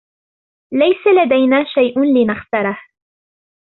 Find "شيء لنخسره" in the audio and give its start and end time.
1.63-2.79